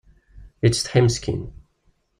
[0.63, 1.41] Yettsetḥi meskin.